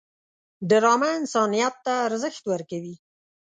ډرامه 0.69 1.09
انسانیت 1.19 1.75
ته 1.85 1.93
ارزښت 2.07 2.43
ورکوي 2.51 2.95